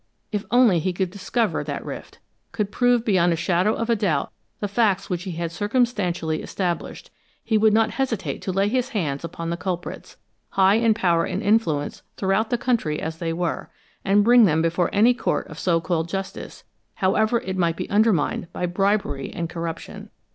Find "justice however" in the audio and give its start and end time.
16.09-17.37